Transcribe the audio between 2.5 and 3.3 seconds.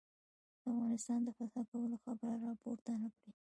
پورته نه